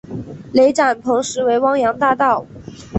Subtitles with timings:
[0.51, 2.43] 雷展鹏实为汪洋大盗。